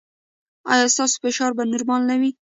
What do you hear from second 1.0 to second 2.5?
فشار به نورمال نه وي؟